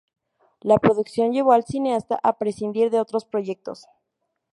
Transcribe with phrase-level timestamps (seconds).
[0.61, 3.85] La producción llevó al cineasta a prescindir de otros proyectos.